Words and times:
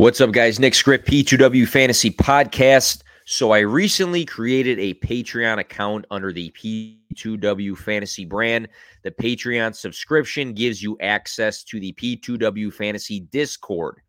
What's 0.00 0.22
up, 0.22 0.32
guys? 0.32 0.58
Nick 0.58 0.74
Script, 0.74 1.06
P2W 1.06 1.68
Fantasy 1.68 2.10
Podcast. 2.10 3.02
So, 3.26 3.50
I 3.50 3.58
recently 3.58 4.24
created 4.24 4.78
a 4.78 4.94
Patreon 4.94 5.58
account 5.58 6.06
under 6.10 6.32
the 6.32 6.50
P2W 6.52 7.76
Fantasy 7.76 8.24
brand. 8.24 8.68
The 9.04 9.10
Patreon 9.10 9.74
subscription 9.74 10.54
gives 10.54 10.82
you 10.82 10.96
access 11.02 11.62
to 11.64 11.78
the 11.78 11.92
P2W 11.92 12.72
Fantasy 12.72 13.20
Discord, 13.20 14.00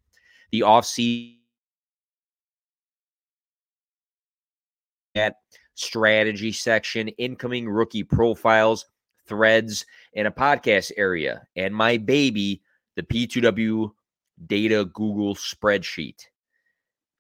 the 0.54 0.64
off-season 0.64 1.36
at 5.16 5.40
strategy 5.76 6.54
section, 6.54 7.10
incoming 7.10 7.68
rookie 7.68 8.06
profiles, 8.06 8.86
threads, 9.28 9.86
and 10.16 10.26
a 10.26 10.32
podcast 10.32 10.94
area. 10.96 11.46
And 11.58 11.76
my 11.76 11.98
baby, 11.98 12.62
the 12.96 13.04
P2W 13.04 13.92
data 14.48 14.86
Google 14.86 15.36
spreadsheet. 15.36 16.26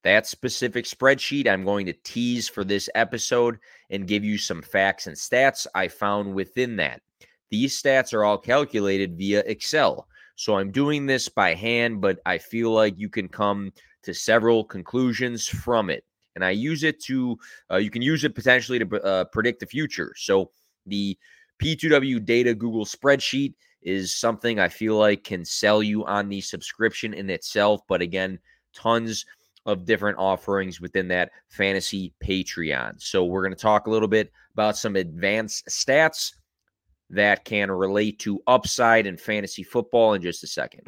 That 0.04 0.26
specific 0.26 0.86
spreadsheet 0.86 1.48
I'm 1.48 1.64
going 1.64 1.86
to 1.86 1.94
tease 1.94 2.50
for 2.50 2.64
this 2.64 2.90
episode 2.96 3.60
and 3.90 4.08
give 4.08 4.24
you 4.24 4.38
some 4.38 4.62
facts 4.62 5.08
and 5.08 5.16
stats 5.16 5.68
I 5.76 5.88
found 5.88 6.34
within 6.34 6.76
that. 6.78 7.02
These 7.52 7.80
stats 7.82 8.14
are 8.14 8.24
all 8.24 8.38
calculated 8.38 9.18
via 9.18 9.42
Excel. 9.46 10.08
So 10.36 10.58
I'm 10.58 10.72
doing 10.72 11.06
this 11.06 11.30
by 11.30 11.54
hand, 11.54 12.02
but 12.02 12.20
I 12.26 12.40
feel 12.40 12.72
like 12.72 12.98
you 12.98 13.10
can 13.10 13.28
come 13.28 13.72
to 14.04 14.14
several 14.14 14.64
conclusions 14.64 15.48
from 15.48 15.90
it. 15.90 16.04
And 16.36 16.44
I 16.44 16.52
use 16.52 16.84
it 16.84 17.00
to, 17.04 17.38
uh, 17.70 17.78
you 17.78 17.92
can 17.92 18.02
use 18.02 18.24
it 18.24 18.34
potentially 18.34 18.80
to 18.80 19.04
uh, 19.04 19.26
predict 19.26 19.60
the 19.60 19.66
future. 19.66 20.14
So 20.18 20.52
the 20.88 21.18
P2W 21.62 22.26
data 22.26 22.56
Google 22.56 22.86
spreadsheet 22.86 23.54
is 23.82 24.14
something 24.14 24.60
I 24.60 24.70
feel 24.70 24.98
like 24.98 25.24
can 25.24 25.44
sell 25.46 25.82
you 25.82 26.06
on 26.06 26.30
the 26.30 26.42
subscription 26.42 27.14
in 27.14 27.30
itself. 27.30 27.82
But 27.88 28.02
again, 28.02 28.40
tons 28.74 29.26
of 29.66 29.86
different 29.86 30.18
offerings 30.18 30.82
within 30.82 31.08
that 31.10 31.32
fantasy 31.50 32.14
Patreon. 32.24 33.02
So 33.02 33.26
we're 33.26 33.44
going 33.44 33.56
to 33.56 33.62
talk 33.62 33.88
a 33.88 33.92
little 33.92 34.08
bit 34.08 34.32
about 34.54 34.78
some 34.78 34.96
advanced 34.96 35.68
stats 35.68 36.34
that 37.10 37.46
can 37.46 37.70
relate 37.70 38.20
to 38.20 38.42
upside 38.48 39.06
in 39.06 39.18
fantasy 39.18 39.64
football 39.64 40.14
in 40.14 40.22
just 40.22 40.44
a 40.44 40.48
second. 40.48 40.84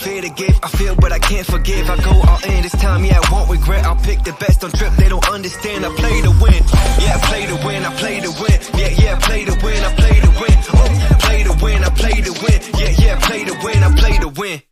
Fear 0.00 0.22
to 0.22 0.30
give. 0.30 0.58
I 0.62 0.68
feel, 0.68 0.96
but 0.96 1.12
I 1.12 1.18
can't 1.18 1.46
forgive. 1.46 1.88
I 1.88 1.96
go 2.02 2.12
all 2.12 2.40
in 2.44 2.62
this 2.62 2.72
time, 2.72 3.04
yeah, 3.04 3.20
I 3.22 3.32
won't 3.32 3.50
regret. 3.50 3.84
I'll 3.84 4.02
pick 4.02 4.22
the 4.24 4.32
best 4.32 4.64
on 4.64 4.72
trip. 4.72 4.92
They 4.94 5.08
don't 5.08 5.28
understand. 5.28 5.84
I 5.84 5.90
play 5.94 6.22
to 6.22 6.30
win. 6.42 6.60
Yeah, 7.02 7.16
I 7.16 7.20
play 7.28 7.46
to 7.46 7.56
win. 7.66 7.84
I 7.84 7.94
play 7.96 8.20
to 8.20 8.30
win. 8.40 8.58
Yeah, 8.80 8.92
yeah, 9.02 9.18
play 9.18 9.44
to 9.44 9.54
win. 9.62 9.80
I 9.84 9.94
play 9.94 10.20
to 10.20 10.30
win. 10.40 10.56
Oh, 10.72 11.18
play 11.20 11.42
to 11.44 11.54
win. 11.62 11.84
I 11.84 11.90
play 11.90 12.16
to 12.22 12.32
win. 12.32 12.60
Yeah, 12.80 12.92
yeah, 12.98 13.18
play 13.20 13.44
to 13.44 13.54
win. 13.62 13.78
I 13.82 13.94
play 13.96 14.16
to 14.18 14.28
win. 14.28 14.62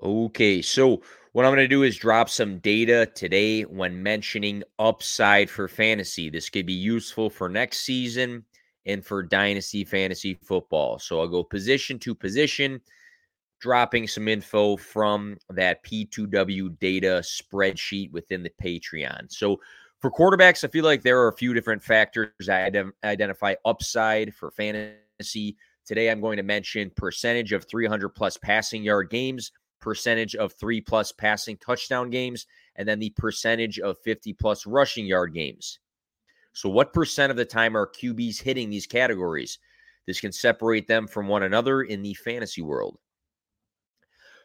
Okay, 0.00 0.62
so 0.62 1.02
what 1.32 1.44
I'm 1.44 1.50
going 1.50 1.64
to 1.64 1.68
do 1.68 1.82
is 1.82 1.96
drop 1.96 2.28
some 2.28 2.58
data 2.58 3.06
today 3.14 3.62
when 3.62 4.02
mentioning 4.02 4.62
upside 4.78 5.50
for 5.50 5.68
fantasy. 5.68 6.30
This 6.30 6.50
could 6.50 6.66
be 6.66 6.72
useful 6.72 7.30
for 7.30 7.48
next 7.48 7.80
season 7.80 8.44
and 8.88 9.04
for 9.04 9.22
dynasty 9.22 9.84
fantasy 9.84 10.34
football. 10.42 10.98
So 10.98 11.20
I'll 11.20 11.28
go 11.28 11.44
position 11.44 11.98
to 12.00 12.14
position, 12.14 12.80
dropping 13.60 14.08
some 14.08 14.26
info 14.26 14.76
from 14.76 15.36
that 15.50 15.84
P2W 15.84 16.78
data 16.80 17.22
spreadsheet 17.22 18.10
within 18.10 18.42
the 18.42 18.52
Patreon. 18.60 19.30
So 19.30 19.60
for 20.00 20.10
quarterbacks, 20.10 20.64
I 20.64 20.68
feel 20.68 20.84
like 20.84 21.02
there 21.02 21.20
are 21.20 21.28
a 21.28 21.36
few 21.36 21.52
different 21.52 21.82
factors 21.82 22.48
I 22.48 22.70
identify 23.04 23.54
upside 23.64 24.34
for 24.34 24.50
fantasy. 24.50 25.56
Today, 25.84 26.10
I'm 26.10 26.20
going 26.20 26.36
to 26.36 26.42
mention 26.42 26.90
percentage 26.94 27.52
of 27.52 27.64
300 27.64 28.10
plus 28.10 28.36
passing 28.36 28.82
yard 28.82 29.10
games, 29.10 29.52
percentage 29.80 30.34
of 30.36 30.52
three 30.52 30.80
plus 30.80 31.12
passing 31.12 31.56
touchdown 31.56 32.10
games, 32.10 32.46
and 32.76 32.88
then 32.88 33.00
the 33.00 33.10
percentage 33.10 33.80
of 33.80 33.98
50 33.98 34.34
plus 34.34 34.66
rushing 34.66 35.06
yard 35.06 35.34
games. 35.34 35.80
So, 36.58 36.68
what 36.68 36.92
percent 36.92 37.30
of 37.30 37.36
the 37.36 37.44
time 37.44 37.76
are 37.76 37.86
QBs 37.86 38.42
hitting 38.42 38.68
these 38.68 38.88
categories? 38.88 39.60
This 40.08 40.18
can 40.18 40.32
separate 40.32 40.88
them 40.88 41.06
from 41.06 41.28
one 41.28 41.44
another 41.44 41.82
in 41.82 42.02
the 42.02 42.14
fantasy 42.14 42.62
world. 42.62 42.98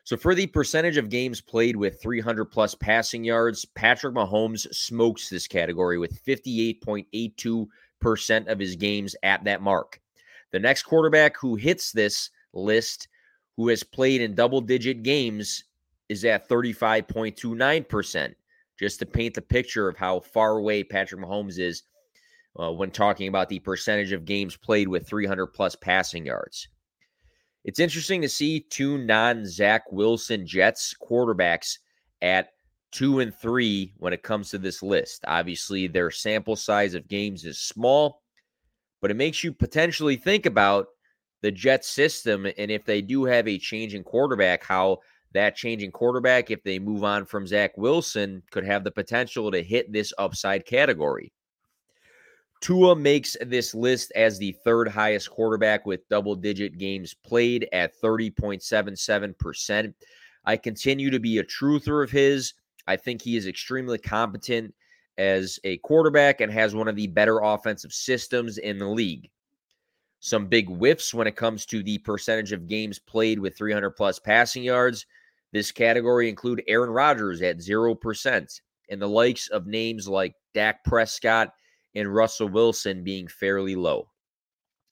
So, 0.04 0.16
for 0.16 0.36
the 0.36 0.46
percentage 0.46 0.98
of 0.98 1.10
games 1.10 1.42
played 1.42 1.76
with 1.76 2.00
300 2.00 2.46
plus 2.46 2.76
passing 2.76 3.24
yards, 3.24 3.66
Patrick 3.66 4.14
Mahomes 4.14 4.72
smokes 4.72 5.28
this 5.28 5.48
category 5.48 5.98
with 5.98 6.24
58.82% 6.24 8.48
of 8.48 8.60
his 8.60 8.76
games 8.76 9.16
at 9.24 9.44
that 9.46 9.64
mark. 9.64 10.00
The 10.52 10.60
next 10.60 10.84
quarterback 10.84 11.36
who 11.36 11.56
hits 11.56 11.92
this 11.92 12.30
list, 12.54 13.08
who 13.58 13.70
has 13.70 13.82
played 13.82 14.22
in 14.22 14.36
double 14.36 14.62
digit 14.62 15.02
games, 15.02 15.64
is 16.10 16.26
at 16.26 16.48
35.29%. 16.48 18.36
Just 18.80 19.00
to 19.00 19.08
paint 19.08 19.34
the 19.34 19.42
picture 19.42 19.88
of 19.88 19.98
how 19.98 20.20
far 20.20 20.58
away 20.58 20.84
Patrick 20.84 21.20
Mahomes 21.20 21.58
is 21.58 21.82
uh, 22.60 22.72
when 22.72 22.92
talking 22.92 23.28
about 23.28 23.50
the 23.50 23.60
percentage 23.60 24.12
of 24.12 24.26
games 24.26 24.56
played 24.56 24.88
with 24.88 25.08
300 25.08 25.48
plus 25.48 25.76
passing 25.76 26.26
yards. 26.26 26.68
It's 27.64 27.80
interesting 27.80 28.22
to 28.22 28.30
see 28.30 28.60
two 28.60 28.98
non 28.98 29.46
Zach 29.46 29.84
Wilson 29.92 30.46
Jets 30.46 30.94
quarterbacks 31.02 31.78
at 32.22 32.50
two 32.92 33.20
and 33.20 33.34
three 33.36 33.94
when 33.98 34.14
it 34.14 34.24
comes 34.24 34.50
to 34.50 34.58
this 34.58 34.84
list. 34.84 35.24
Obviously, 35.28 35.88
their 35.88 36.12
sample 36.12 36.56
size 36.56 36.94
of 36.94 37.08
games 37.08 37.46
is 37.46 37.60
small, 37.60 38.22
but 39.02 39.12
it 39.12 39.16
makes 39.16 39.44
you 39.44 39.54
potentially 39.54 40.16
think 40.16 40.46
about 40.46 40.88
the 41.42 41.52
Jets 41.52 41.90
system 41.90 42.46
and 42.58 42.72
if 42.72 42.86
they 42.86 43.02
do 43.02 43.26
have 43.26 43.48
a 43.48 43.58
change 43.58 43.94
in 43.94 44.04
quarterback, 44.04 44.64
how 44.64 45.00
that 45.34 45.56
changing 45.56 45.92
quarterback, 45.92 46.52
if 46.52 46.64
they 46.64 46.80
move 46.80 47.04
on 47.04 47.26
from 47.26 47.48
Zach 47.48 47.78
Wilson, 47.78 48.44
could 48.52 48.66
have 48.66 48.84
the 48.84 48.92
potential 48.92 49.52
to 49.52 49.64
hit 49.64 49.92
this 49.92 50.14
upside 50.18 50.66
category. 50.66 51.34
Tua 52.64 52.96
makes 52.96 53.36
this 53.42 53.76
list 53.76 54.14
as 54.16 54.40
the 54.40 54.54
third 54.64 54.88
highest 54.88 55.30
quarterback 55.30 55.86
with 55.86 56.08
double 56.08 56.34
digit 56.34 56.78
games 56.78 57.14
played 57.14 57.68
at 57.74 57.92
30.77%. 58.02 59.94
I 60.46 60.56
continue 60.56 61.10
to 61.10 61.20
be 61.20 61.40
a 61.40 61.44
truther 61.44 62.02
of 62.02 62.10
his. 62.10 62.54
I 62.88 62.96
think 62.96 63.22
he 63.22 63.36
is 63.36 63.48
extremely 63.48 63.98
competent 63.98 64.74
as 65.18 65.60
a 65.66 65.76
quarterback 65.80 66.40
and 66.40 66.50
has 66.54 66.74
one 66.74 66.88
of 66.88 66.96
the 66.96 67.08
better 67.08 67.42
offensive 67.42 67.92
systems 67.92 68.58
in 68.60 68.78
the 68.78 68.88
league. 68.88 69.30
Some 70.22 70.48
big 70.48 70.70
whiffs 70.70 71.14
when 71.14 71.28
it 71.28 71.36
comes 71.36 71.66
to 71.66 71.84
the 71.84 71.98
percentage 71.98 72.54
of 72.54 72.70
games 72.70 72.98
played 72.98 73.40
with 73.40 73.58
300 73.58 73.92
plus 73.92 74.20
passing 74.20 74.64
yards. 74.64 75.06
This 75.52 75.74
category 75.74 76.30
include 76.30 76.64
Aaron 76.70 76.92
Rodgers 76.92 77.42
at 77.42 77.58
0% 77.58 78.62
and 78.90 79.02
the 79.02 79.10
likes 79.10 79.50
of 79.50 79.68
names 79.68 80.08
like 80.08 80.36
Dak 80.54 80.82
Prescott 80.86 81.54
and 81.96 82.14
Russell 82.14 82.50
Wilson 82.50 83.04
being 83.04 83.28
fairly 83.28 83.76
low. 83.76 84.10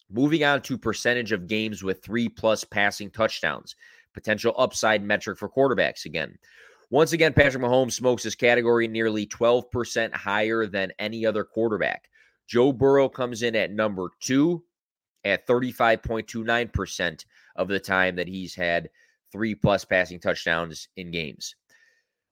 Moving 0.10 0.44
on 0.44 0.62
to 0.64 0.78
percentage 0.78 1.32
of 1.32 1.48
games 1.48 1.84
with 1.84 2.04
three 2.04 2.28
plus 2.28 2.64
passing 2.64 3.10
touchdowns, 3.10 3.76
potential 4.14 4.54
upside 4.58 5.04
metric 5.04 5.38
for 5.38 5.50
quarterbacks 5.50 6.06
again. 6.06 6.38
Once 6.90 7.14
again, 7.14 7.32
Patrick 7.32 7.64
Mahomes 7.64 7.94
smokes 7.94 8.24
this 8.24 8.36
category 8.36 8.88
nearly 8.88 9.26
12% 9.26 10.14
higher 10.14 10.68
than 10.68 10.92
any 11.00 11.26
other 11.26 11.46
quarterback. 11.46 12.10
Joe 12.48 12.74
Burrow 12.74 13.08
comes 13.08 13.44
in 13.44 13.56
at 13.56 13.72
number 13.72 14.10
two 14.20 14.62
at 15.24 15.48
35.29% 15.48 17.26
of 17.56 17.70
the 17.70 17.80
time 17.80 18.18
that 18.18 18.28
he's 18.28 18.54
had 18.54 18.90
three 19.32 19.56
plus 19.56 19.86
passing 19.86 20.20
touchdowns 20.20 20.90
in 20.98 21.12
games. 21.12 21.56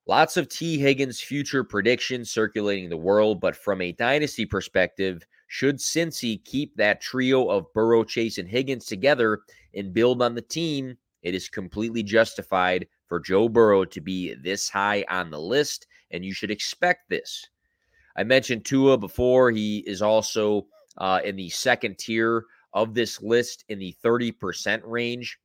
Lots 0.09 0.38
of 0.38 0.50
Tee 0.50 0.80
Higgins 0.80 1.20
future 1.20 1.63
predictions 1.63 2.31
circulating 2.31 2.89
the 2.89 2.98
world, 2.98 3.39
but 3.39 3.56
from 3.56 3.80
a 3.80 3.92
dynasty 3.92 4.44
perspective, 4.44 5.24
should 5.50 5.78
Cincy 5.78 6.44
keep 6.45 6.75
that 6.78 7.00
trio 7.00 7.48
of 7.48 7.72
Burrow, 7.74 8.04
Chase, 8.04 8.39
and 8.39 8.50
Higgins 8.50 8.88
together 8.88 9.42
and 9.75 9.94
build 9.94 10.24
on 10.24 10.34
the 10.34 10.42
team, 10.42 10.98
it 11.22 11.36
is 11.36 11.48
completely 11.48 12.01
justified 12.01 12.88
for 13.06 13.19
Joe 13.19 13.48
Burrow 13.48 13.86
to 13.86 14.01
be 14.01 14.34
this 14.34 14.68
high 14.68 15.06
on 15.12 15.30
the 15.30 15.39
list, 15.39 15.86
and 16.10 16.25
you 16.25 16.34
should 16.34 16.50
expect 16.50 17.07
this. 17.07 17.45
I 18.18 18.24
mentioned 18.24 18.66
Tua 18.66 18.98
before. 18.98 19.51
He 19.51 19.84
is 19.86 20.01
also 20.01 20.66
uh, 20.98 21.22
in 21.24 21.36
the 21.36 21.50
second 21.50 22.00
tier 22.00 22.45
of 22.74 22.95
this 22.95 23.22
list 23.22 23.63
in 23.69 23.78
the 23.78 23.95
30% 24.04 24.81
range. 24.86 25.38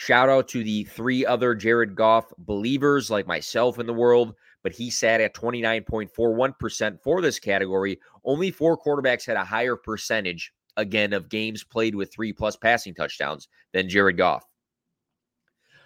Shout 0.00 0.28
out 0.28 0.46
to 0.50 0.62
the 0.62 0.84
three 0.84 1.26
other 1.26 1.56
Jared 1.56 1.96
Goff 1.96 2.32
believers 2.38 3.10
like 3.10 3.26
myself 3.26 3.80
in 3.80 3.86
the 3.86 3.92
world, 3.92 4.32
but 4.62 4.70
he 4.70 4.90
sat 4.90 5.20
at 5.20 5.34
29.41% 5.34 7.02
for 7.02 7.20
this 7.20 7.40
category. 7.40 7.98
Only 8.24 8.52
four 8.52 8.78
quarterbacks 8.78 9.26
had 9.26 9.36
a 9.36 9.44
higher 9.44 9.74
percentage, 9.74 10.52
again, 10.76 11.12
of 11.12 11.28
games 11.28 11.64
played 11.64 11.96
with 11.96 12.12
three 12.12 12.32
plus 12.32 12.54
passing 12.54 12.94
touchdowns 12.94 13.48
than 13.72 13.88
Jared 13.88 14.16
Goff. 14.16 14.44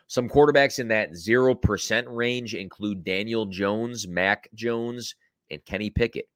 Some 0.09 0.29
quarterbacks 0.29 0.79
in 0.79 0.89
that 0.89 1.13
0% 1.13 2.05
range 2.07 2.55
include 2.55 3.05
Daniel 3.05 3.47
Jones, 3.47 4.07
Mac 4.07 4.47
Jones, 4.55 5.15
and 5.51 5.65
Kenny 5.65 5.89
Pickett. 5.89 6.27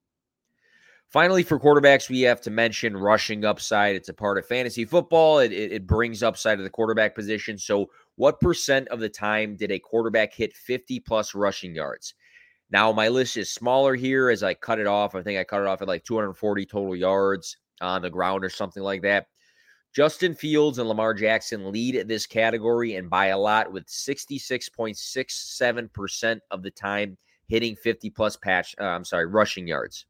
Finally, 1.11 1.45
for 1.45 1.59
quarterbacks, 1.59 2.11
we 2.11 2.23
have 2.23 2.41
to 2.41 2.51
mention 2.51 2.97
rushing 2.97 3.45
upside. 3.45 3.95
It's 3.95 4.09
a 4.09 4.15
part 4.15 4.39
of 4.39 4.47
fantasy 4.47 4.85
football. 4.85 5.39
It, 5.39 5.53
it, 5.53 5.73
it, 5.73 5.87
brings 5.87 6.23
upside 6.23 6.59
to 6.59 6.65
the 6.65 6.71
quarterback 6.71 7.15
position. 7.15 7.59
So, 7.59 7.91
what 8.17 8.41
percent 8.41 8.89
of 8.89 8.99
the 8.99 9.09
time 9.09 9.57
did 9.57 9.71
a 9.71 9.79
quarterback 9.79 10.35
hit 10.35 10.55
50 10.55 11.01
plus 11.01 11.35
rushing 11.35 11.75
yards? 11.75 12.15
Now, 12.71 12.93
my 12.93 13.09
list 13.09 13.37
is 13.37 13.53
smaller 13.53 13.95
here 13.95 14.31
as 14.31 14.43
I 14.43 14.55
cut 14.55 14.81
it 14.81 14.89
off. 14.89 15.15
I 15.15 15.23
think 15.23 15.39
I 15.39 15.45
cut 15.45 15.61
it 15.61 15.69
off 15.69 15.83
at 15.83 15.89
like 15.89 16.03
240 16.05 16.67
total 16.67 16.97
yards 16.97 17.57
on 17.81 18.03
the 18.03 18.11
ground 18.11 18.45
or 18.45 18.51
something 18.51 18.83
like 18.83 19.03
that. 19.03 19.29
Justin 19.95 20.35
Fields 20.35 20.79
and 20.79 20.89
Lamar 20.89 21.15
Jackson 21.15 21.71
lead 21.71 22.09
this 22.09 22.27
category 22.27 22.97
and 22.97 23.09
by 23.09 23.27
a 23.27 23.39
lot 23.39 23.73
with 23.73 23.87
66.67% 23.87 26.41
of 26.51 26.63
the 26.63 26.71
time 26.71 27.17
hitting 27.49 27.77
50 27.77 28.11
plus 28.11 28.37
patch, 28.37 28.75
uh, 28.81 28.85
I'm 28.85 29.05
sorry, 29.05 29.27
rushing 29.27 29.69
yards. 29.69 30.07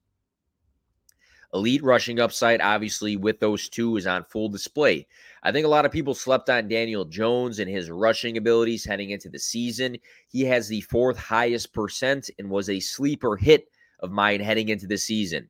Elite 1.55 1.83
rushing 1.83 2.21
upside, 2.21 2.61
obviously, 2.61 3.17
with 3.17 3.41
those 3.41 3.69
two 3.69 3.97
is 3.97 4.07
on 4.07 4.25
full 4.25 4.49
display. 4.49 5.07
I 5.43 5.53
think 5.53 5.65
a 5.65 5.71
lot 5.71 5.85
of 5.85 5.93
people 5.93 6.15
slept 6.15 6.51
on 6.51 6.69
Daniel 6.69 7.05
Jones 7.05 7.59
and 7.59 7.71
his 7.71 7.91
rushing 7.91 8.37
abilities 8.37 8.85
heading 8.85 9.11
into 9.11 9.29
the 9.29 9.39
season. 9.39 9.97
He 10.29 10.43
has 10.43 10.69
the 10.69 10.81
fourth 10.83 11.17
highest 11.17 11.73
percent 11.73 12.31
and 12.39 12.51
was 12.51 12.69
a 12.69 12.81
sleeper 12.81 13.37
hit 13.37 13.69
of 14.01 14.11
mine 14.11 14.41
heading 14.41 14.69
into 14.69 14.87
the 14.87 14.99
season. 14.99 15.49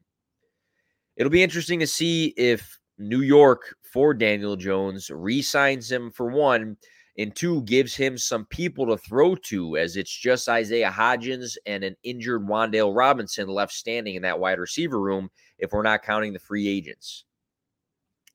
It'll 1.17 1.31
be 1.31 1.43
interesting 1.43 1.81
to 1.81 1.87
see 1.87 2.35
if 2.37 2.79
New 2.99 3.23
York 3.23 3.75
for 3.83 4.13
Daniel 4.13 4.57
Jones 4.57 5.11
re 5.11 5.41
signs 5.43 5.91
him 5.91 6.11
for 6.11 6.31
one 6.31 6.77
and 7.19 7.35
two 7.35 7.63
gives 7.63 7.95
him 7.95 8.19
some 8.19 8.45
people 8.47 8.87
to 8.87 8.99
throw 8.99 9.35
to, 9.35 9.77
as 9.77 9.97
it's 9.97 10.15
just 10.15 10.49
Isaiah 10.49 10.91
Hodgins 10.91 11.57
and 11.65 11.83
an 11.83 11.97
injured 12.03 12.47
Wan'Dale 12.47 12.95
Robinson 12.95 13.49
left 13.49 13.73
standing 13.73 14.17
in 14.17 14.23
that 14.23 14.39
wide 14.39 14.59
receiver 14.59 15.01
room 15.01 15.31
if 15.59 15.73
we're 15.73 15.83
not 15.83 16.03
counting 16.03 16.33
the 16.33 16.39
free 16.39 16.69
agents. 16.69 17.25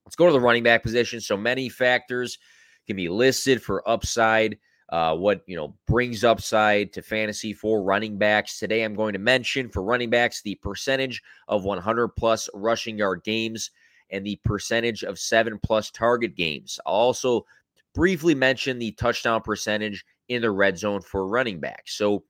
Let's 0.06 0.16
go 0.16 0.28
to 0.28 0.34
the 0.34 0.40
running 0.40 0.64
back 0.64 0.84
position. 0.84 1.22
So 1.22 1.38
many 1.38 1.70
factors 1.70 2.38
can 2.88 2.96
be 2.96 3.10
listed 3.10 3.62
for 3.62 3.88
upside. 3.88 4.58
Uh, 4.90 5.16
what 5.16 5.42
you 5.48 5.56
know 5.56 5.74
brings 5.88 6.26
upside 6.26 6.92
to 6.92 7.02
fantasy 7.02 7.54
for 7.54 7.82
running 7.82 8.18
backs. 8.18 8.60
Today, 8.60 8.84
I'm 8.84 8.96
going 8.96 9.14
to 9.14 9.20
mention 9.20 9.70
for 9.70 9.84
running 9.84 10.10
backs 10.10 10.42
the 10.42 10.56
percentage 10.56 11.22
of 11.48 11.64
100 11.64 12.10
plus 12.10 12.50
rushing 12.54 12.98
yard 12.98 13.24
games 13.24 13.72
and 14.10 14.26
the 14.26 14.40
percentage 14.44 15.04
of 15.04 15.18
seven 15.18 15.60
plus 15.64 15.90
target 15.92 16.36
games. 16.36 16.78
I'll 16.86 16.94
also 16.94 17.46
briefly 17.94 18.36
mention 18.36 18.80
the 18.80 18.92
touchdown 18.92 19.42
percentage 19.42 20.04
in 20.28 20.42
the 20.42 20.52
red 20.52 20.78
zone 20.78 21.02
for 21.02 21.28
running 21.28 21.60
backs. 21.60 21.96
So 21.98 22.24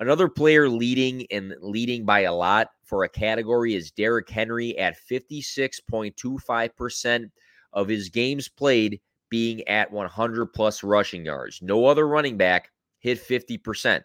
another 0.00 0.28
player 0.28 0.68
leading 0.68 1.24
and 1.30 1.54
leading 1.60 2.04
by 2.04 2.22
a 2.22 2.34
lot 2.34 2.66
for 2.84 3.04
a 3.04 3.08
category 3.08 3.74
is 3.74 3.92
Derrick 3.92 4.28
Henry 4.28 4.76
at 4.78 4.96
56.25% 5.10 7.30
of 7.72 7.86
his 7.86 8.08
games 8.08 8.48
played 8.48 9.00
being 9.28 9.62
at 9.68 9.92
100 9.92 10.46
plus 10.46 10.82
rushing 10.82 11.24
yards. 11.24 11.62
No 11.62 11.86
other 11.86 12.08
running 12.08 12.36
back 12.36 12.72
hit 12.98 13.22
50%. 13.22 14.02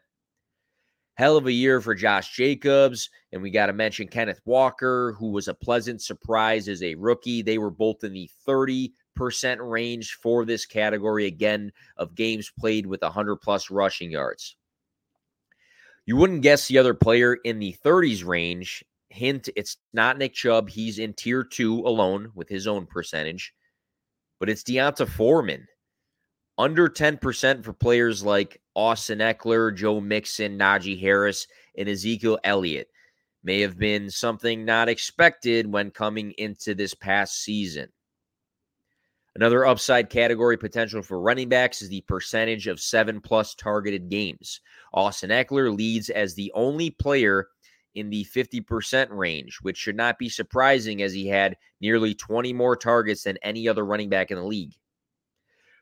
Hell 1.15 1.37
of 1.37 1.47
a 1.47 1.51
year 1.51 1.79
for 1.79 1.95
Josh 1.95 2.35
Jacobs. 2.35 3.09
And 3.31 3.41
we 3.41 3.49
got 3.49 3.67
to 3.67 3.73
mention 3.73 4.07
Kenneth 4.07 4.41
Walker, 4.45 5.15
who 5.17 5.31
was 5.31 5.47
a 5.47 5.53
pleasant 5.53 6.01
surprise 6.01 6.67
as 6.67 6.83
a 6.83 6.95
rookie. 6.95 7.41
They 7.41 7.57
were 7.57 7.71
both 7.71 8.03
in 8.03 8.11
the 8.13 8.29
30 8.45 8.91
percent 9.15 9.61
range 9.61 10.17
for 10.21 10.43
this 10.43 10.65
category 10.65 11.25
again 11.25 11.71
of 11.95 12.15
games 12.15 12.51
played 12.59 12.85
with 12.85 13.01
100 13.01 13.37
plus 13.37 13.71
rushing 13.71 14.11
yards. 14.11 14.57
You 16.05 16.17
wouldn't 16.17 16.43
guess 16.43 16.67
the 16.67 16.77
other 16.77 16.93
player 16.93 17.33
in 17.33 17.59
the 17.59 17.75
30s 17.83 18.25
range. 18.25 18.83
Hint, 19.09 19.49
it's 19.55 19.77
not 19.93 20.17
Nick 20.17 20.33
Chubb. 20.33 20.69
He's 20.69 20.99
in 20.99 21.13
tier 21.13 21.43
two 21.43 21.79
alone 21.79 22.31
with 22.35 22.49
his 22.49 22.67
own 22.67 22.85
percentage, 22.85 23.53
but 24.39 24.49
it's 24.49 24.63
D'Onta 24.63 25.07
Foreman. 25.07 25.67
Under 26.57 26.87
10% 26.87 27.63
for 27.63 27.73
players 27.73 28.23
like 28.23 28.61
Austin 28.75 29.19
Ekeler, 29.19 29.75
Joe 29.75 29.99
Mixon, 29.99 30.57
Najee 30.57 30.99
Harris, 30.99 31.47
and 31.77 31.89
Ezekiel 31.89 32.39
Elliott. 32.43 32.87
May 33.43 33.61
have 33.61 33.77
been 33.77 34.09
something 34.09 34.63
not 34.63 34.89
expected 34.89 35.71
when 35.71 35.91
coming 35.91 36.31
into 36.37 36.73
this 36.73 36.93
past 36.93 37.43
season. 37.43 37.89
Another 39.35 39.65
upside 39.65 40.09
category 40.09 40.57
potential 40.57 41.01
for 41.01 41.19
running 41.19 41.49
backs 41.49 41.81
is 41.81 41.89
the 41.89 42.01
percentage 42.01 42.67
of 42.67 42.79
seven 42.79 43.19
plus 43.19 43.53
targeted 43.53 44.09
games. 44.09 44.61
Austin 44.93 45.29
Ekeler 45.29 45.75
leads 45.75 46.09
as 46.09 46.33
the 46.33 46.51
only 46.55 46.89
player 46.89 47.49
in 47.95 48.09
the 48.09 48.25
50% 48.25 49.07
range, 49.09 49.59
which 49.61 49.77
should 49.77 49.95
not 49.95 50.17
be 50.17 50.29
surprising 50.29 51.01
as 51.01 51.13
he 51.13 51.27
had 51.27 51.57
nearly 51.81 52.13
20 52.13 52.53
more 52.53 52.77
targets 52.77 53.23
than 53.23 53.37
any 53.41 53.67
other 53.67 53.85
running 53.85 54.09
back 54.09 54.31
in 54.31 54.37
the 54.37 54.43
league. 54.43 54.73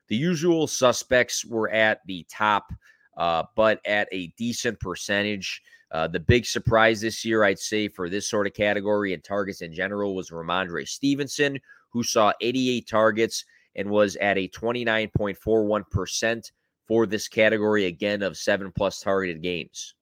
The 0.08 0.16
usual 0.16 0.66
suspects 0.66 1.46
were 1.46 1.70
at 1.70 2.00
the 2.08 2.26
top, 2.32 2.72
uh, 3.18 3.44
but 3.56 3.80
at 3.86 4.08
a 4.12 4.34
decent 4.38 4.80
percentage. 4.80 5.62
Uh, 5.92 6.08
the 6.08 6.20
big 6.20 6.46
surprise 6.46 7.02
this 7.02 7.24
year, 7.24 7.44
I'd 7.44 7.60
say, 7.60 7.88
for 7.88 8.10
this 8.10 8.28
sort 8.28 8.48
of 8.48 8.54
category 8.54 9.14
and 9.14 9.24
targets 9.24 9.62
in 9.62 9.74
general 9.74 10.16
was 10.16 10.32
Rhamondre 10.32 10.88
Stevenson, 10.88 11.60
who 11.94 12.04
saw 12.04 12.34
88 12.42 12.88
targets 12.88 13.46
and 13.76 13.90
was 13.90 14.16
at 14.18 14.38
a 14.38 14.48
29.41% 14.50 16.52
for 16.86 17.06
this 17.06 17.28
category, 17.28 17.86
again, 17.86 18.22
of 18.22 18.38
seven 18.38 18.72
plus 18.72 19.00
targeted 19.00 19.42
games. 19.42 19.96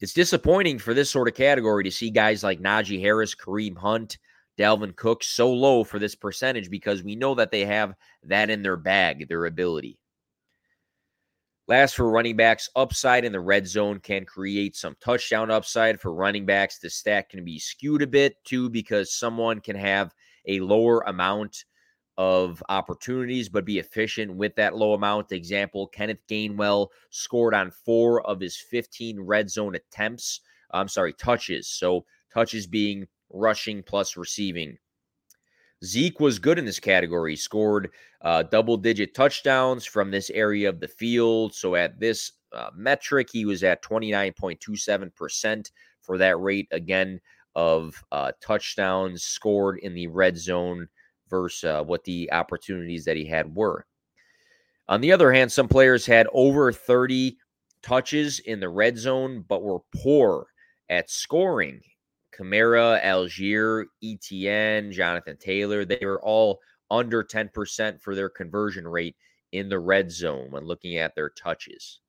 It's 0.00 0.12
disappointing 0.12 0.78
for 0.78 0.94
this 0.94 1.10
sort 1.10 1.28
of 1.28 1.34
category 1.34 1.84
to 1.84 1.90
see 1.90 2.10
guys 2.10 2.44
like 2.44 2.60
Najee 2.60 3.00
Harris, 3.00 3.34
Kareem 3.34 3.76
Hunt, 3.76 4.18
Dalvin 4.58 4.94
Cook 4.94 5.24
so 5.24 5.52
low 5.52 5.82
for 5.82 5.98
this 5.98 6.14
percentage 6.14 6.70
because 6.70 7.02
we 7.02 7.16
know 7.16 7.34
that 7.34 7.50
they 7.50 7.64
have 7.64 7.94
that 8.22 8.50
in 8.50 8.62
their 8.62 8.76
bag, 8.76 9.28
their 9.28 9.46
ability. 9.46 9.98
Last 11.66 11.96
for 11.96 12.10
running 12.10 12.36
backs, 12.36 12.68
upside 12.76 13.24
in 13.24 13.32
the 13.32 13.40
red 13.40 13.66
zone 13.66 13.98
can 13.98 14.26
create 14.26 14.76
some 14.76 14.96
touchdown 15.00 15.50
upside 15.50 15.98
for 15.98 16.12
running 16.12 16.44
backs. 16.44 16.78
The 16.78 16.90
stat 16.90 17.30
can 17.30 17.42
be 17.42 17.58
skewed 17.58 18.02
a 18.02 18.06
bit 18.06 18.36
too 18.44 18.68
because 18.68 19.14
someone 19.14 19.60
can 19.60 19.76
have 19.76 20.12
a 20.46 20.60
lower 20.60 21.00
amount 21.00 21.64
of 22.16 22.62
opportunities, 22.68 23.48
but 23.48 23.64
be 23.64 23.78
efficient 23.78 24.34
with 24.34 24.54
that 24.56 24.76
low 24.76 24.94
amount. 24.94 25.32
Example 25.32 25.86
Kenneth 25.88 26.22
Gainwell 26.28 26.88
scored 27.10 27.54
on 27.54 27.70
four 27.70 28.24
of 28.26 28.40
his 28.40 28.56
15 28.56 29.20
red 29.20 29.50
zone 29.50 29.74
attempts. 29.74 30.40
I'm 30.70 30.88
sorry, 30.88 31.12
touches. 31.12 31.68
So 31.68 32.04
touches 32.32 32.66
being 32.66 33.06
rushing 33.30 33.82
plus 33.82 34.16
receiving. 34.16 34.78
Zeke 35.84 36.20
was 36.20 36.38
good 36.38 36.58
in 36.58 36.64
this 36.64 36.80
category. 36.80 37.32
He 37.32 37.36
scored 37.36 37.90
uh, 38.22 38.44
double 38.44 38.76
digit 38.76 39.14
touchdowns 39.14 39.84
from 39.84 40.10
this 40.10 40.30
area 40.30 40.68
of 40.68 40.80
the 40.80 40.88
field. 40.88 41.54
So 41.54 41.74
at 41.74 42.00
this 42.00 42.32
uh, 42.52 42.70
metric, 42.74 43.28
he 43.30 43.44
was 43.44 43.62
at 43.62 43.82
29.27% 43.82 45.70
for 46.00 46.16
that 46.18 46.38
rate. 46.38 46.68
Again, 46.70 47.20
of 47.56 48.02
uh, 48.12 48.32
touchdowns 48.40 49.22
scored 49.22 49.78
in 49.78 49.94
the 49.94 50.06
red 50.08 50.36
zone 50.36 50.88
versus 51.28 51.64
uh, 51.64 51.82
what 51.82 52.04
the 52.04 52.30
opportunities 52.32 53.04
that 53.04 53.16
he 53.16 53.26
had 53.26 53.54
were. 53.54 53.86
On 54.88 55.00
the 55.00 55.12
other 55.12 55.32
hand, 55.32 55.50
some 55.50 55.68
players 55.68 56.04
had 56.04 56.26
over 56.32 56.72
30 56.72 57.36
touches 57.82 58.40
in 58.40 58.60
the 58.60 58.68
red 58.68 58.98
zone, 58.98 59.44
but 59.48 59.62
were 59.62 59.80
poor 59.94 60.46
at 60.90 61.10
scoring. 61.10 61.80
Kamara, 62.36 63.02
Allgeier, 63.02 63.84
Etienne, 64.02 64.90
Jonathan 64.92 65.36
Taylor, 65.36 65.84
they 65.84 66.00
were 66.02 66.20
all 66.22 66.58
under 66.90 67.22
10% 67.22 68.00
for 68.00 68.14
their 68.14 68.28
conversion 68.28 68.86
rate 68.86 69.16
in 69.52 69.68
the 69.68 69.78
red 69.78 70.10
zone 70.10 70.50
when 70.50 70.64
looking 70.64 70.96
at 70.96 71.14
their 71.14 71.30
touches. 71.30 72.00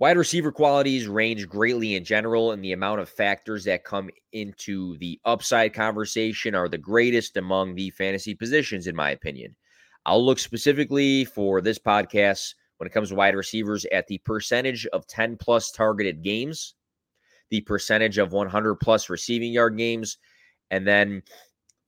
Wide 0.00 0.16
receiver 0.16 0.52
qualities 0.52 1.08
range 1.08 1.48
greatly 1.48 1.96
in 1.96 2.04
general, 2.04 2.52
and 2.52 2.62
the 2.62 2.70
amount 2.72 3.00
of 3.00 3.08
factors 3.08 3.64
that 3.64 3.82
come 3.82 4.10
into 4.32 4.96
the 4.98 5.20
upside 5.24 5.74
conversation 5.74 6.54
are 6.54 6.68
the 6.68 6.78
greatest 6.78 7.36
among 7.36 7.74
the 7.74 7.90
fantasy 7.90 8.32
positions, 8.32 8.86
in 8.86 8.94
my 8.94 9.10
opinion. 9.10 9.56
I'll 10.06 10.24
look 10.24 10.38
specifically 10.38 11.24
for 11.24 11.60
this 11.60 11.80
podcast 11.80 12.54
when 12.76 12.86
it 12.86 12.92
comes 12.92 13.08
to 13.08 13.16
wide 13.16 13.34
receivers 13.34 13.86
at 13.86 14.06
the 14.06 14.18
percentage 14.18 14.86
of 14.86 15.08
10 15.08 15.36
plus 15.36 15.72
targeted 15.72 16.22
games, 16.22 16.74
the 17.50 17.62
percentage 17.62 18.18
of 18.18 18.32
100 18.32 18.76
plus 18.76 19.10
receiving 19.10 19.52
yard 19.52 19.76
games, 19.76 20.18
and 20.70 20.86
then 20.86 21.22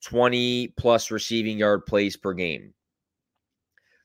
20 0.03 0.67
plus 0.75 1.11
receiving 1.11 1.57
yard 1.57 1.85
plays 1.85 2.17
per 2.17 2.33
game. 2.33 2.73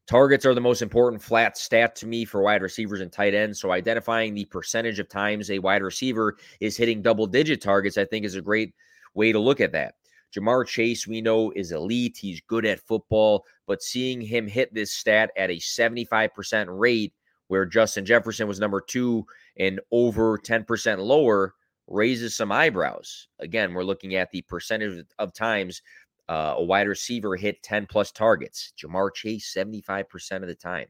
Targets 0.06 0.46
are 0.46 0.54
the 0.54 0.60
most 0.60 0.82
important 0.82 1.20
flat 1.20 1.58
stat 1.58 1.96
to 1.96 2.06
me 2.06 2.24
for 2.24 2.40
wide 2.40 2.62
receivers 2.62 3.00
and 3.00 3.10
tight 3.10 3.34
ends. 3.34 3.60
So 3.60 3.72
identifying 3.72 4.34
the 4.34 4.44
percentage 4.44 5.00
of 5.00 5.08
times 5.08 5.50
a 5.50 5.58
wide 5.58 5.82
receiver 5.82 6.36
is 6.60 6.76
hitting 6.76 7.02
double 7.02 7.26
digit 7.26 7.60
targets, 7.60 7.98
I 7.98 8.04
think 8.04 8.24
is 8.24 8.36
a 8.36 8.40
great 8.40 8.72
way 9.14 9.32
to 9.32 9.40
look 9.40 9.60
at 9.60 9.72
that. 9.72 9.94
Ja'Marr 10.32 10.66
Chase, 10.66 11.08
we 11.08 11.20
know, 11.20 11.50
is 11.52 11.72
elite. 11.72 12.18
He's 12.20 12.40
good 12.40 12.64
at 12.66 12.80
football, 12.80 13.44
but 13.66 13.82
seeing 13.82 14.20
him 14.20 14.46
hit 14.46 14.72
this 14.72 14.92
stat 14.92 15.30
at 15.36 15.50
a 15.50 15.56
75% 15.56 16.66
rate 16.68 17.12
where 17.48 17.66
Justin 17.66 18.04
Jefferson 18.04 18.46
was 18.46 18.60
number 18.60 18.80
two 18.80 19.24
and 19.56 19.80
over 19.90 20.38
10% 20.38 20.98
lower 20.98 21.54
raises 21.88 22.36
some 22.36 22.52
eyebrows. 22.52 23.28
Again, 23.38 23.72
we're 23.72 23.84
looking 23.84 24.16
at 24.16 24.30
the 24.30 24.42
percentage 24.42 25.04
of 25.18 25.32
times 25.32 25.82
uh, 26.28 26.54
a 26.56 26.62
wide 26.62 26.88
receiver 26.88 27.36
hit 27.36 27.62
10 27.62 27.86
plus 27.86 28.10
targets. 28.10 28.72
Ja'Marr 28.78 29.14
Chase, 29.14 29.52
75% 29.56 30.42
of 30.42 30.48
the 30.48 30.54
time. 30.54 30.88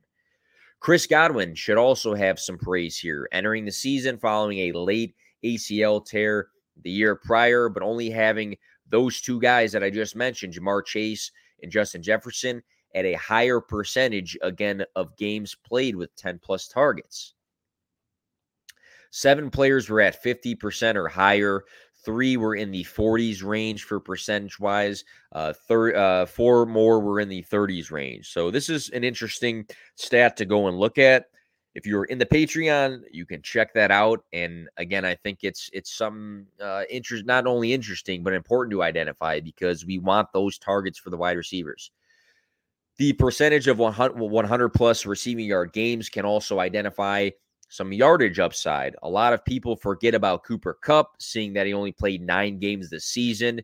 Chris 0.81 1.07
Godwin 1.07 1.55
should 1.55 1.79
also 1.79 2.15
have 2.15 2.39
some 2.39 2.59
praise 2.59 2.99
here, 2.99 3.29
entering 3.33 3.65
the 3.65 3.73
season 3.73 4.19
following 4.19 4.59
a 4.59 4.73
late 4.73 5.15
ACL 5.45 6.05
tear 6.05 6.49
the 6.83 6.91
year 6.91 7.17
prior, 7.17 7.69
but 7.69 7.83
only 7.83 8.11
having 8.11 8.57
those 8.89 9.21
two 9.21 9.41
guys 9.41 9.73
that 9.73 9.83
I 9.83 9.91
just 9.91 10.15
mentioned, 10.15 10.55
Ja'Marr 10.55 10.85
Chase 10.85 11.31
and 11.63 11.73
Justin 11.73 12.03
Jefferson, 12.03 12.63
at 12.95 13.05
a 13.05 13.15
higher 13.15 13.61
percentage 13.61 14.39
again 14.43 14.85
of 14.95 15.17
games 15.17 15.55
played 15.55 15.97
with 15.97 16.15
10 16.17 16.41
plus 16.43 16.69
targets. 16.69 17.35
Seven 19.11 19.51
players 19.51 19.89
were 19.89 20.01
at 20.01 20.23
50% 20.23 20.97
or 20.97 21.09
higher. 21.09 21.65
Three 22.07 22.37
were 22.37 22.55
in 22.55 22.71
the 22.71 22.85
40s 22.85 23.43
range 23.45 23.83
for 23.83 23.99
percentage 23.99 24.61
wise. 24.61 25.05
Uh, 25.33 25.53
thir- 25.53 25.97
uh, 25.97 26.25
four 26.25 26.65
more 26.65 27.01
were 27.01 27.19
in 27.19 27.29
the 27.29 27.43
30s 27.43 27.91
range. 27.91 28.33
So 28.33 28.53
this 28.53 28.71
is 28.71 28.91
an 28.91 29.03
interesting 29.03 29.67
stat 29.97 30.37
to 30.37 30.45
go 30.45 30.69
and 30.69 30.79
look 30.79 30.99
at. 30.99 31.27
If 31.75 31.85
you're 31.85 32.05
in 32.05 32.19
the 32.19 32.25
Patreon, 32.25 33.03
you 33.11 33.27
can 33.27 33.43
check 33.43 33.75
that 33.75 33.91
out. 33.91 34.25
And 34.33 34.69
again, 34.77 35.05
I 35.05 35.17
think 35.17 35.41
it's 35.43 35.69
it's 35.73 35.93
some 35.93 36.47
uh, 36.63 36.85
interest, 36.89 37.27
not 37.27 37.47
only 37.47 37.73
interesting 37.73 38.23
but 38.23 38.35
important 38.35 38.71
to 38.71 38.85
identify 38.85 39.41
because 39.41 39.85
we 39.85 39.99
want 39.99 40.33
those 40.33 40.59
targets 40.59 41.01
for 41.01 41.11
the 41.11 41.19
wide 41.19 41.37
receivers. 41.37 41.91
The 42.99 43.13
percentage 43.15 43.67
of 43.67 43.79
100, 43.79 44.17
100 44.17 44.69
plus 44.71 45.05
receiving 45.07 45.45
yard 45.45 45.73
games 45.73 46.09
can 46.09 46.25
also 46.25 46.61
identify 46.61 47.31
some 47.69 47.93
yardage 47.93 48.39
upside. 48.39 48.95
A 49.03 49.09
lot 49.09 49.33
of 49.33 49.45
people 49.45 49.77
forget 49.77 50.15
about 50.15 50.45
Cooper 50.45 50.79
Kupp, 50.83 51.17
seeing 51.19 51.53
that 51.55 51.67
he 51.67 51.75
only 51.75 51.93
played 51.93 52.23
nine 52.23 52.59
games 52.59 52.91
this 52.91 53.07
season. 53.07 53.61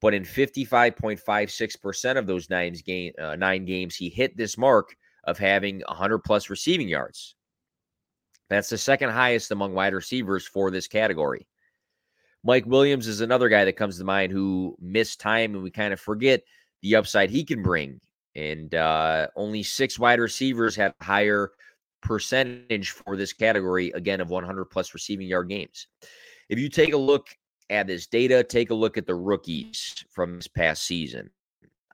But 0.00 0.14
in 0.14 0.24
55.56% 0.24 2.18
of 2.18 2.26
those 2.26 2.50
nine, 2.50 2.74
game, 2.84 3.12
uh, 3.20 3.36
nine 3.36 3.64
games, 3.64 3.96
he 3.96 4.08
hit 4.08 4.36
this 4.36 4.58
mark 4.58 4.94
of 5.24 5.38
having 5.38 5.82
100 5.88 6.18
plus 6.20 6.50
receiving 6.50 6.88
yards. 6.88 7.34
That's 8.48 8.68
the 8.68 8.78
second 8.78 9.10
highest 9.10 9.50
among 9.50 9.74
wide 9.74 9.94
receivers 9.94 10.46
for 10.46 10.70
this 10.70 10.86
category. 10.86 11.48
Mike 12.44 12.66
Williams 12.66 13.08
is 13.08 13.20
another 13.20 13.48
guy 13.48 13.64
that 13.64 13.72
comes 13.72 13.98
to 13.98 14.04
mind 14.04 14.30
who 14.30 14.76
missed 14.80 15.20
time, 15.20 15.54
and 15.54 15.64
we 15.64 15.70
kind 15.70 15.92
of 15.92 15.98
forget 15.98 16.42
the 16.82 16.94
upside 16.94 17.30
he 17.30 17.44
can 17.44 17.62
bring. 17.62 18.00
And 18.36 18.72
uh, 18.74 19.28
only 19.34 19.64
six 19.64 19.98
wide 19.98 20.20
receivers 20.20 20.76
have 20.76 20.94
higher 21.00 21.50
percentage 22.06 22.90
for 22.90 23.16
this 23.16 23.32
category, 23.32 23.90
again, 23.90 24.20
of 24.20 24.30
100 24.30 24.66
plus 24.66 24.94
receiving 24.94 25.26
yard 25.26 25.48
games. 25.48 25.88
If 26.48 26.56
you 26.56 26.68
take 26.68 26.94
a 26.94 26.96
look 26.96 27.26
at 27.68 27.88
this 27.88 28.06
data, 28.06 28.44
take 28.44 28.70
a 28.70 28.74
look 28.74 28.96
at 28.96 29.06
the 29.06 29.14
rookies 29.14 30.04
from 30.10 30.36
this 30.36 30.46
past 30.46 30.84
season. 30.84 31.28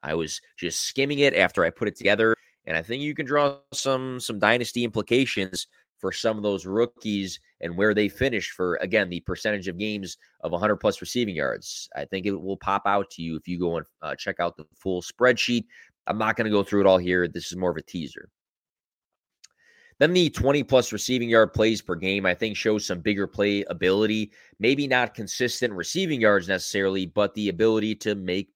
I 0.03 0.15
was 0.15 0.41
just 0.59 0.83
skimming 0.83 1.21
it 1.21 1.35
after 1.35 1.65
I 1.65 1.71
put 1.71 1.89
it 1.89 1.97
together, 1.97 2.37
and 2.67 2.77
I 2.77 2.83
think 2.83 3.03
you 3.03 3.15
can 3.15 3.25
draw 3.25 3.57
some 3.73 4.21
some 4.21 4.39
dynasty 4.39 4.85
implications 4.85 5.67
for 5.99 6.13
some 6.13 6.37
of 6.37 6.43
those 6.43 6.67
rookies 6.67 7.41
and 7.63 7.75
where 7.75 7.95
they 7.95 8.09
finished 8.09 8.51
for 8.51 8.75
again 8.83 9.09
the 9.09 9.21
percentage 9.21 9.69
of 9.69 9.79
games 9.79 10.19
of 10.43 10.51
100 10.51 10.77
plus 10.77 11.01
receiving 11.01 11.37
yards. 11.37 11.89
I 11.97 12.05
think 12.05 12.27
it 12.27 12.33
will 12.33 12.59
pop 12.59 12.83
out 12.85 13.09
to 13.13 13.23
you 13.23 13.37
if 13.37 13.49
you 13.49 13.59
go 13.59 13.79
and 13.79 13.87
uh, 14.03 14.15
check 14.17 14.41
out 14.41 14.59
the 14.59 14.67
full 14.75 15.01
spreadsheet. 15.01 15.65
I'm 16.07 16.19
not 16.19 16.37
going 16.37 16.47
to 16.47 16.51
go 16.51 16.65
through 16.65 16.81
it 16.81 16.87
all 16.87 16.99
here. 16.99 17.29
This 17.29 17.51
is 17.51 17.57
more 17.57 17.71
of 17.71 17.77
a 17.79 17.83
teaser. 17.83 18.29
Then 19.99 20.13
the 20.13 20.31
20 20.31 20.63
plus 20.65 20.93
receiving 20.93 21.29
yard 21.29 21.53
plays 21.53 21.81
per 21.81 21.95
game, 21.95 22.27
I 22.27 22.35
think, 22.35 22.57
shows 22.57 22.87
some 22.87 23.01
bigger 23.01 23.27
play 23.27 23.65
ability. 23.65 24.33
Maybe 24.59 24.87
not 24.87 25.15
consistent 25.15 25.73
receiving 25.73 26.21
yards 26.21 26.49
necessarily, 26.49 27.07
but 27.07 27.35
the 27.35 27.49
ability 27.49 27.95
to 27.97 28.15
make 28.15 28.51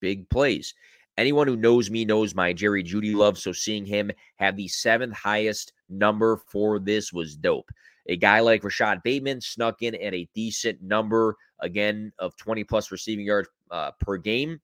big 0.00 0.28
plays. 0.28 0.74
Anyone 1.18 1.46
who 1.46 1.56
knows 1.56 1.90
me 1.90 2.04
knows 2.04 2.34
my 2.34 2.52
Jerry 2.52 2.82
Jeudy 2.82 3.14
love. 3.14 3.38
So 3.38 3.52
seeing 3.52 3.84
him 3.84 4.10
have 4.36 4.56
the 4.56 4.68
seventh 4.68 5.14
highest 5.14 5.72
number 5.88 6.38
for 6.48 6.78
this 6.78 7.12
was 7.12 7.36
dope. 7.36 7.70
A 8.06 8.16
guy 8.16 8.40
like 8.40 8.64
Rashod 8.64 9.02
Bateman 9.02 9.40
snuck 9.40 9.82
in 9.82 9.94
at 9.94 10.14
a 10.14 10.28
decent 10.34 10.82
number, 10.82 11.36
again, 11.60 12.12
of 12.18 12.36
20 12.36 12.64
plus 12.64 12.90
receiving 12.90 13.26
yards 13.26 13.48
uh, 13.70 13.92
per 14.00 14.16
game, 14.16 14.60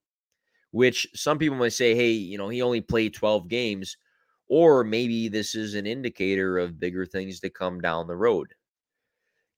which 0.73 1.07
some 1.15 1.39
people 1.39 1.57
might 1.57 1.73
say, 1.73 1.95
hey, 1.95 2.11
you 2.11 2.39
know, 2.39 2.49
he 2.49 2.63
only 2.63 2.81
played 2.81 3.15
12 3.15 3.47
games. 3.49 3.97
Or 4.49 4.83
maybe 4.85 5.29
this 5.29 5.55
is 5.55 5.75
an 5.75 5.87
indicator 5.87 6.59
of 6.59 6.81
bigger 6.81 7.05
things 7.05 7.41
to 7.41 7.51
come 7.51 7.81
down 7.81 8.07
the 8.07 8.17
road. 8.17 8.49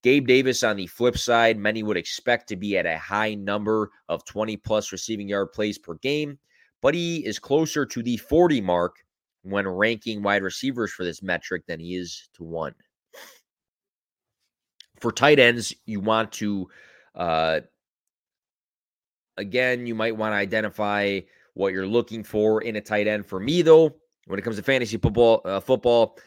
Gabe 0.03 0.27
Davis 0.27 0.63
on 0.63 0.77
the 0.77 0.87
flip 0.87 1.19
side, 1.19 1.59
many 1.59 1.83
would 1.83 1.97
expect 1.97 2.49
to 2.49 2.57
be 2.57 2.79
at 2.79 2.87
a 2.87 2.99
high 2.99 3.35
number 3.35 3.91
of 4.09 4.25
20 4.25 4.57
plus 4.57 4.93
receiving 4.93 5.29
yard 5.29 5.53
plays 5.53 5.79
per 5.79 5.95
game, 5.97 6.39
but 6.81 6.95
he 6.95 7.25
is 7.27 7.39
closer 7.39 7.85
to 7.85 8.03
the 8.03 8.17
40 8.17 8.63
mark 8.63 8.97
when 9.43 9.69
ranking 9.69 10.23
wide 10.23 10.43
receivers 10.43 10.91
for 10.93 11.05
this 11.05 11.23
metric 11.23 11.65
than 11.67 11.81
he 11.81 11.97
is 11.97 12.29
to 12.35 12.45
one. 12.45 12.75
For 15.01 15.13
tight 15.13 15.39
ends, 15.39 15.75
you 15.87 16.01
want 16.01 16.33
to, 16.33 16.69
uh, 17.15 17.61
again, 19.37 19.87
you 19.87 19.95
might 19.95 20.17
want 20.17 20.33
to 20.33 20.37
identify 20.37 21.21
what 21.55 21.73
you're 21.73 21.87
looking 21.87 22.23
for 22.23 22.63
in 22.63 22.77
a 22.77 22.81
tight 22.81 23.07
end. 23.07 23.27
For 23.27 23.41
me, 23.41 23.63
though, 23.63 23.97
when 24.27 24.39
it 24.39 24.43
comes 24.43 24.57
to 24.57 24.63
fantasy 24.63 24.97
football, 24.97 25.43
uh, 25.45 25.61
football, 25.61 26.19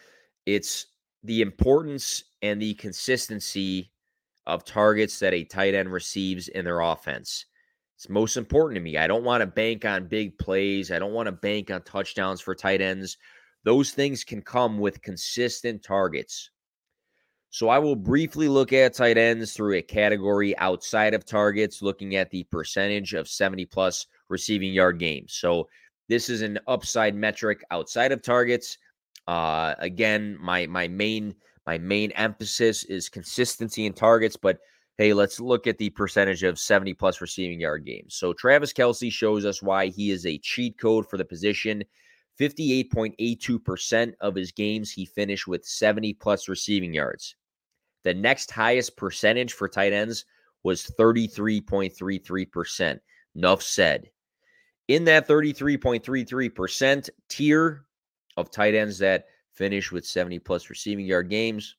it's 0.46 0.88
the 1.24 1.42
importance 1.42 2.24
and 2.42 2.62
the 2.62 2.74
consistency 2.76 3.92
of 4.46 4.66
targets 4.66 5.20
that 5.20 5.34
a 5.34 5.44
tight 5.44 5.74
end 5.74 5.92
receives 5.92 6.50
in 6.50 6.66
their 6.66 6.82
offense. 6.82 7.46
It's 7.96 8.10
most 8.10 8.36
important 8.36 8.76
to 8.76 8.82
me. 8.82 8.98
I 8.98 9.08
don't 9.08 9.24
want 9.24 9.42
to 9.42 9.48
bank 9.48 9.86
on 9.86 10.08
big 10.08 10.38
plays. 10.38 10.92
I 10.92 11.00
don't 11.00 11.14
want 11.14 11.28
to 11.28 11.32
bank 11.32 11.72
on 11.72 11.82
touchdowns 11.84 12.42
for 12.42 12.54
tight 12.54 12.82
ends. 12.82 13.18
Those 13.64 13.92
things 13.92 14.26
can 14.26 14.42
come 14.42 14.78
with 14.80 15.02
consistent 15.02 15.84
targets. 15.84 16.50
So 17.50 17.70
I 17.70 17.78
will 17.78 17.96
briefly 17.96 18.48
look 18.48 18.74
at 18.74 18.96
tight 18.96 19.18
ends 19.18 19.54
through 19.54 19.76
a 19.76 19.82
category 19.82 20.58
outside 20.58 21.14
of 21.14 21.24
targets, 21.24 21.84
looking 21.84 22.16
at 22.16 22.32
the 22.32 22.44
percentage 22.46 23.14
of 23.14 23.30
70 23.30 23.68
plus 23.68 24.08
receiving 24.28 24.74
yard 24.74 24.98
games. 24.98 25.34
So 25.34 25.70
this 26.10 26.30
is 26.30 26.42
an 26.42 26.60
upside 26.68 27.16
metric 27.16 27.64
outside 27.72 28.12
of 28.12 28.22
targets. 28.22 28.78
Uh, 29.28 29.74
again, 29.80 30.38
my 30.40 30.68
my 30.68 30.88
main 30.88 31.36
my 31.66 31.78
main 31.78 32.12
emphasis 32.12 32.84
is 32.86 33.10
consistency 33.10 33.86
in 33.86 33.94
targets, 33.94 34.36
but 34.36 34.60
hey, 34.98 35.14
let's 35.14 35.40
look 35.40 35.66
at 35.66 35.78
the 35.78 35.90
percentage 35.92 36.44
of 36.44 36.60
70 36.60 36.94
plus 36.94 37.22
receiving 37.22 37.60
yard 37.60 37.86
games. 37.86 38.16
So 38.16 38.34
Travis 38.34 38.74
Kelce 38.74 39.12
shows 39.12 39.46
us 39.46 39.62
why 39.62 39.88
he 39.88 40.12
is 40.12 40.26
a 40.26 40.38
cheat 40.40 40.78
code 40.78 41.10
for 41.10 41.18
the 41.18 41.26
position. 41.26 41.84
58.82% 42.40 44.14
of 44.20 44.36
his 44.36 44.52
games 44.52 44.92
he 44.92 45.06
finished 45.06 45.48
with 45.48 45.66
70 45.66 46.14
plus 46.16 46.50
receiving 46.50 46.94
yards. 46.94 47.36
The 48.04 48.14
next 48.14 48.52
highest 48.52 48.98
percentage 48.98 49.54
for 49.54 49.70
tight 49.70 49.94
ends 49.94 50.26
was 50.64 50.92
33.33%. 51.00 53.00
Enough 53.36 53.64
said 53.64 54.10
in 54.88 55.06
that 55.06 55.28
33.33% 55.28 57.10
tier 57.30 57.86
of 58.38 58.52
tight 58.52 58.76
ends 58.76 58.98
that 59.00 59.26
finish 59.54 59.92
with 59.92 60.06
70 60.06 60.40
plus 60.40 60.70
receiving 60.70 61.06
yard 61.06 61.30
games, 61.30 61.76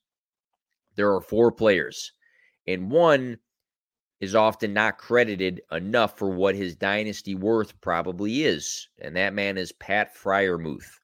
there 0.95 1.13
are 1.13 1.21
four 1.21 1.51
players, 1.51 2.13
and 2.67 2.89
one 2.89 3.37
is 4.21 4.33
often 4.33 4.73
not 4.73 4.97
credited 4.97 5.61
enough 5.71 6.17
for 6.17 6.29
what 6.29 6.55
his 6.55 6.75
dynasty 6.75 7.35
worth 7.35 7.79
probably 7.81 8.43
is, 8.43 8.87
and 8.99 9.15
that 9.15 9.33
man 9.33 9.57
is 9.57 9.71
Pat 9.73 10.15
Freiermuth. 10.15 10.99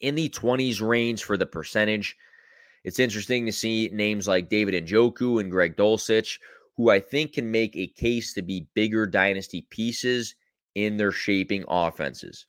In 0.00 0.14
the 0.14 0.30
20s 0.30 0.80
range 0.80 1.24
for 1.24 1.36
the 1.36 1.46
percentage, 1.46 2.16
it's 2.84 2.98
interesting 2.98 3.44
to 3.44 3.52
see 3.52 3.90
names 3.92 4.26
like 4.26 4.48
David 4.48 4.86
Njoku 4.86 5.40
and 5.40 5.50
Greg 5.50 5.76
Dulcich, 5.76 6.38
who 6.76 6.88
I 6.88 6.98
think 7.00 7.34
can 7.34 7.50
make 7.50 7.76
a 7.76 7.86
case 7.86 8.32
to 8.32 8.42
be 8.42 8.66
bigger 8.72 9.06
dynasty 9.06 9.66
pieces 9.68 10.34
in 10.74 10.96
their 10.96 11.12
shaping 11.12 11.64
offenses. 11.68 12.46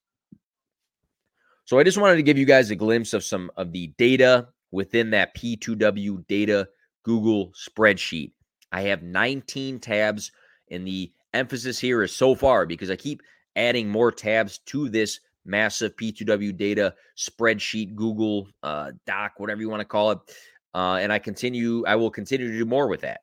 So 1.66 1.80
I 1.80 1.84
just 1.84 1.98
wanted 1.98 2.18
to 2.18 2.24
give 2.24 2.38
you 2.38 2.46
guys 2.46 2.70
a 2.72 2.76
glimpse 2.76 3.14
of 3.14 3.24
some 3.24 3.52
of 3.58 3.72
the 3.72 3.88
data 3.98 4.48
within 4.72 5.10
that 5.12 5.36
P2W 5.36 6.28
data 6.28 6.68
Google 7.04 7.54
spreadsheet. 7.54 8.32
I 8.72 8.82
have 8.84 9.04
19 9.04 9.80
tabs, 9.80 10.32
and 10.70 10.86
the 10.86 11.12
emphasis 11.34 11.80
here 11.80 12.04
is 12.04 12.16
so 12.16 12.36
far 12.36 12.66
because 12.66 12.90
I 12.90 12.96
keep 12.96 13.22
adding 13.56 13.90
more 13.90 14.12
tabs 14.12 14.60
to 14.68 14.90
this 14.90 15.20
massive 15.46 15.96
P2W 15.96 16.56
data 16.56 16.94
spreadsheet, 17.18 17.96
Google 17.96 18.48
uh, 18.64 18.92
Doc, 19.06 19.34
whatever 19.38 19.62
you 19.62 19.70
want 19.70 19.82
to 19.82 19.86
call 19.86 20.12
it. 20.12 20.20
Uh, 20.74 21.00
and 21.02 21.12
I 21.12 21.20
continue, 21.20 21.84
I 21.86 21.96
will 21.96 22.12
continue 22.12 22.50
to 22.50 22.58
do 22.58 22.66
more 22.66 22.88
with 22.88 23.02
that. 23.02 23.22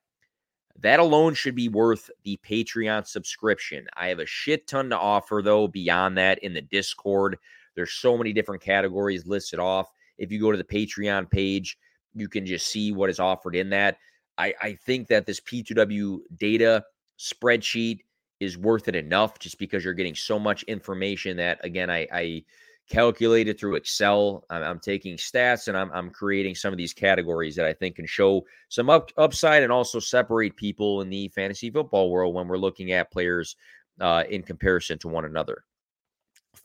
That 0.81 1.01
alone 1.01 1.35
should 1.35 1.57
be 1.57 1.69
worth 1.69 2.09
the 2.25 2.39
Patreon 2.49 3.07
subscription. 3.07 3.87
I 3.97 4.09
have 4.09 4.21
a 4.21 4.27
shit 4.27 4.67
ton 4.69 4.91
to 4.91 4.99
offer, 4.99 5.43
though, 5.43 5.67
beyond 5.67 6.17
that 6.19 6.39
in 6.41 6.55
the 6.55 6.63
Discord. 6.63 7.39
There's 7.75 7.93
so 7.93 8.17
many 8.17 8.33
different 8.33 8.63
categories 8.63 9.27
listed 9.27 9.59
off. 9.59 9.91
If 10.19 10.31
you 10.31 10.41
go 10.41 10.53
to 10.53 10.59
the 10.59 10.65
Patreon 10.65 11.31
page, 11.31 11.79
you 12.15 12.29
can 12.29 12.47
just 12.47 12.69
see 12.69 12.93
what 12.93 13.11
is 13.11 13.19
offered 13.19 13.57
in 13.57 13.71
that. 13.71 13.99
I, 14.37 14.55
I 14.63 14.73
think 14.75 15.09
that 15.09 15.27
this 15.27 15.41
P2W 15.41 16.21
data 16.37 16.85
spreadsheet 17.19 18.01
is 18.39 18.57
worth 18.57 18.87
it 18.87 18.95
enough 18.95 19.39
just 19.41 19.59
because 19.59 19.85
you're 19.85 19.95
getting 19.95 20.15
so 20.15 20.39
much 20.39 20.63
information 20.65 21.37
that, 21.39 21.59
again, 21.65 21.91
I, 21.91 22.07
I 22.13 22.45
calculated 22.89 23.59
through 23.59 23.77
Excel. 23.77 24.45
I'm, 24.51 24.63
I'm, 24.63 24.81
taking 24.81 25.17
stats 25.17 25.69
and 25.69 25.77
I'm, 25.77 25.91
I'm 25.93 26.11
creating 26.11 26.55
some 26.55 26.73
of 26.73 26.79
these 26.79 26.95
categories 26.95 27.55
that 27.57 27.67
I 27.67 27.73
think 27.73 27.97
can 27.97 28.07
show 28.07 28.45
some 28.69 28.89
up, 28.89 29.13
upside 29.17 29.63
and 29.63 29.73
also 29.73 29.99
separate 29.99 30.57
people 30.57 31.03
in 31.03 31.11
the 31.11 31.29
fantasy 31.29 31.71
football 31.71 32.11
world 32.11 32.35
when 32.35 32.49
we're 32.49 32.57
looking 32.57 32.93
at 32.93 33.13
players 33.13 33.57
uh, 34.01 34.25
in 34.31 34.43
comparison 34.43 34.99
to 34.99 35.09
one 35.09 35.25
another. 35.25 35.65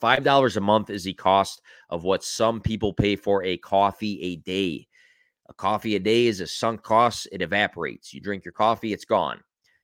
$5 0.00 0.56
a 0.56 0.60
month 0.60 0.90
is 0.90 1.04
the 1.04 1.14
cost 1.14 1.62
of 1.90 2.04
what 2.04 2.24
some 2.24 2.60
people 2.60 2.92
pay 2.92 3.16
for 3.16 3.42
a 3.44 3.56
coffee 3.58 4.20
a 4.22 4.36
day. 4.36 4.86
A 5.48 5.54
coffee 5.54 5.96
a 5.96 6.00
day 6.00 6.26
is 6.26 6.40
a 6.40 6.46
sunk 6.46 6.82
cost, 6.82 7.28
it 7.30 7.42
evaporates. 7.42 8.14
You 8.14 8.20
drink 8.20 8.44
your 8.44 8.52
coffee, 8.52 8.92
it's 8.92 9.04
gone. 9.04 9.40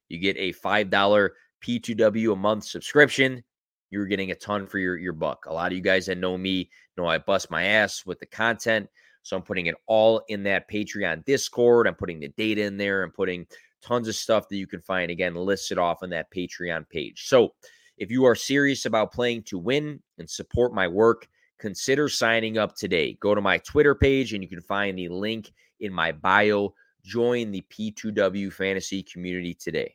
You 0.09 0.19
get 0.19 0.37
a 0.39 0.53
$5 0.53 1.29
P2W 1.63 2.33
a 2.33 2.37
month 2.37 2.65
subscription. 2.65 3.45
You're 3.91 4.07
getting 4.07 4.31
a 4.31 4.35
ton 4.35 4.67
for 4.67 4.79
your, 4.79 4.97
your 4.97 5.13
buck. 5.13 5.47
A 5.47 5.53
lot 5.53 5.73
of 5.73 5.77
you 5.77 5.83
guys 5.83 6.07
that 6.07 6.19
know 6.19 6.39
me 6.39 6.71
know 6.97 7.07
I 7.07 7.19
bust 7.19 7.51
my 7.51 7.65
ass 7.65 8.07
with 8.07 8.21
the 8.21 8.27
content. 8.27 8.89
So 9.23 9.37
I'm 9.37 9.43
putting 9.43 9.67
it 9.67 9.75
all 9.87 10.23
in 10.29 10.43
that 10.45 10.71
Patreon 10.71 11.25
Discord. 11.25 11.87
I'm 11.87 11.95
putting 11.95 12.21
the 12.21 12.29
data 12.29 12.63
in 12.63 12.77
there. 12.77 13.03
I'm 13.03 13.11
putting 13.11 13.47
tons 13.83 14.09
of 14.09 14.15
stuff 14.15 14.49
that 14.49 14.57
you 14.57 14.67
can 14.67 14.81
find 14.81 15.11
again 15.11 15.35
listed 15.35 15.79
off 15.79 16.03
on 16.03 16.11
that 16.11 16.31
Patreon 16.31 16.89
page. 16.89 17.27
So 17.27 17.53
if 17.99 18.11
you 18.11 18.25
are 18.25 18.35
serious 18.35 18.87
about 18.87 19.13
playing 19.13 19.43
to 19.45 19.59
win 19.59 20.01
and 20.19 20.29
support 20.29 20.73
my 20.73 20.89
work, 20.89 21.29
consider 21.59 22.09
signing 22.09 22.57
up 22.57 22.75
today. 22.75 23.19
Go 23.21 23.35
to 23.35 23.41
my 23.41 23.59
Twitter 23.59 23.95
page 23.95 24.33
and 24.33 24.43
you 24.43 24.49
can 24.49 24.63
find 24.63 24.99
the 24.99 25.09
link 25.09 25.53
in 25.81 25.93
my 25.93 26.13
bio. 26.13 26.75
Join 27.05 27.51
the 27.51 27.65
P2W 27.71 28.53
fantasy 28.53 29.03
community 29.03 29.55
today. 29.55 29.95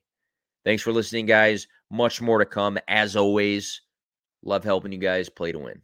Thanks 0.63 0.81
for 0.81 0.91
listening, 0.91 1.25
guys. 1.25 1.67
Much 1.91 2.21
more 2.21 2.39
to 2.39 2.45
come. 2.45 2.77
As 2.87 3.15
always, 3.15 3.81
love 4.45 4.63
helping 4.63 4.91
you 4.91 4.99
guys 4.99 5.29
play 5.29 5.51
to 5.51 5.59
win. 5.59 5.81